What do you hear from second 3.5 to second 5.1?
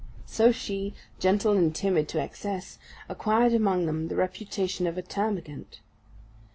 among them the reputation of a